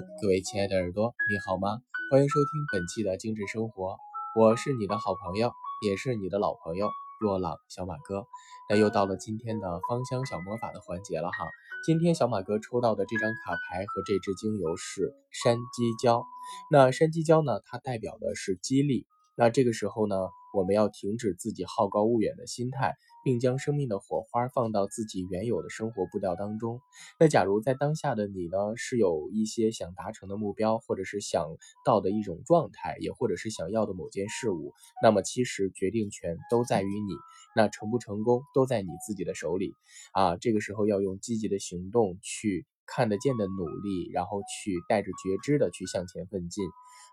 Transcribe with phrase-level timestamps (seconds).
[0.00, 1.82] 各位亲爱的耳朵，你好吗？
[2.10, 3.98] 欢迎收听本期的精致生活，
[4.34, 5.52] 我是你的好朋友，
[5.86, 6.88] 也是你的老朋友
[7.20, 8.24] 若朗小马哥。
[8.70, 11.46] 那又到了今天的芳香小魔法的环节了哈。
[11.84, 16.24] 今天小马哥抽到的这张卡牌和这支精油是山鸡椒。
[16.70, 19.04] 那山鸡椒呢，它代表的是激励。
[19.36, 20.16] 那这个时候呢，
[20.52, 22.94] 我们要停止自己好高骛远的心态。
[23.24, 26.80] 并将生命的火花放到自己原有的生活步调当中。
[27.18, 31.46] 那假如在当下的你呢，是有一些想达成的目标，或者是想
[31.84, 37.14] 到的一种状态，也或者是想要的某件事物，那么其实决定权都在于你。
[37.54, 39.74] 那成不成功都在你自己的手里
[40.12, 40.36] 啊！
[40.38, 46.64] 这个时候要用积极的行动去看得见的努力，然后去带着觉知的去向前奋进，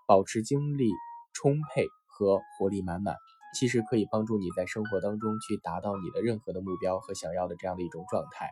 [0.08, 0.89] 保持精力
[1.33, 1.85] 充沛
[2.19, 3.15] 和活力满满。
[3.53, 8.49] 其实可以帮助你在生活当中去达到你的任何的目标和想要的这样的一种状态，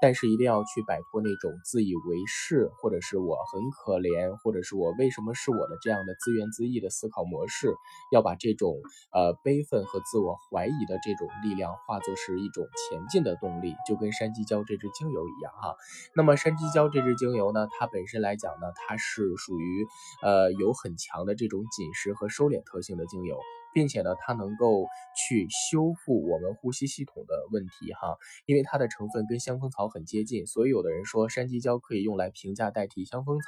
[0.00, 7.74] 但是一定要去摆脱那种自以为是，或者是我很可怜，或者是我为什么是我的这样的自怨自艾的思考模式，
[8.12, 8.76] 要把这种
[9.12, 15.76] 呃悲愤和自我怀疑的这种力量化作是一种前进的动力，就跟山鸡椒这支精油一样哈。
[16.14, 19.86] 那么山鸡椒这支精油呢，它本身来讲呢，它是属于
[20.22, 23.38] 呃有很强的这种紧实和收敛特性的精油。
[23.74, 24.86] 并且呢，它能够
[25.18, 33.46] 去修复我们呼吸系统的问题哈，因为它的成分跟香蜂草很接近，所以有的人说山鸡椒可以用来平价代替香蜂草。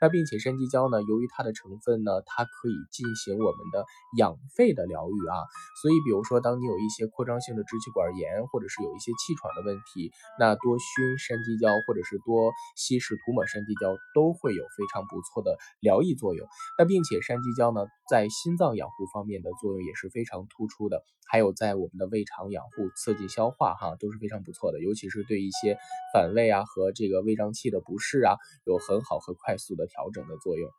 [0.00, 3.84] 那并且山鸡椒呢，由于它的成分呢，它可以进行我们的
[4.16, 5.42] 养肺的疗愈啊，
[5.82, 16.46] 所以比如说当你有一些扩张性的支气管炎，或者是有一些气喘的问题，那多熏山鸡椒或者是多稀释涂抹山鸡椒都会有非常不错的疗愈作用。
[16.78, 19.50] 那并且山鸡椒呢，在心脏养护方面的。
[19.56, 24.80] 作用也是非常突出的，还有在我们的胃肠养护、刺激消化，哈都是非常不错的。
[24.82, 25.78] 尤其是对一些
[26.12, 30.70] 反胃啊和这个胃胀气的不适啊，有很好和快速的调整的作用，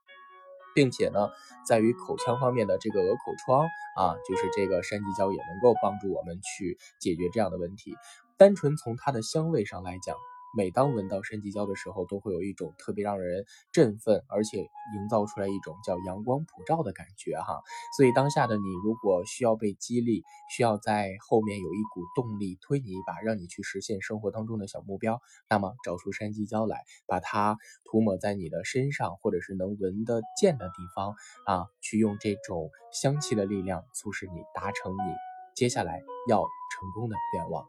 [0.76, 1.30] 并且呢，
[1.66, 3.66] 在于口腔方面的这个鹅口疮
[3.96, 7.96] 啊，就是这个山鸡椒也能够帮助我们去解决这样的问题。
[8.38, 10.16] 单纯从它的香味上来讲。
[10.58, 17.62] 每当闻到山鸡椒的时候，都会有一种特别让人振奋，而且营造出来一种叫阳光普照的感觉哈。
[17.96, 31.14] 所以当下的你，如果需要被激励，需要在后面有一股动力推你一把，让你去实现生活当中的小目标，那么找出山鸡椒来，把它涂抹在你的身上，或者是能闻得见的地方
[31.46, 35.14] 啊，去用这种香气的力量，促使你达成你
[35.56, 37.64] 接下来要成功的愿望。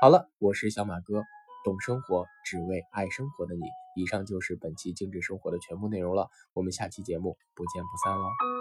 [0.00, 1.22] 好了，我是小马哥。
[1.64, 3.62] 懂生活，只为爱生活的你。
[3.94, 8.51] 以上就是本期精致生活的全部内容了，我们下期节目不见不散喽。